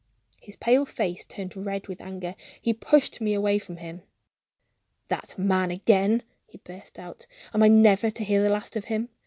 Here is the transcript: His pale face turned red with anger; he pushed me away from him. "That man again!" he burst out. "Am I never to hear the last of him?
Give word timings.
His 0.41 0.55
pale 0.55 0.87
face 0.87 1.23
turned 1.23 1.55
red 1.55 1.87
with 1.87 2.01
anger; 2.01 2.35
he 2.59 2.73
pushed 2.73 3.21
me 3.21 3.35
away 3.35 3.59
from 3.59 3.77
him. 3.77 4.01
"That 5.09 5.37
man 5.37 5.69
again!" 5.69 6.23
he 6.47 6.57
burst 6.57 6.97
out. 6.97 7.27
"Am 7.53 7.61
I 7.61 7.67
never 7.67 8.09
to 8.09 8.23
hear 8.23 8.41
the 8.41 8.49
last 8.49 8.75
of 8.75 8.85
him? 8.85 9.09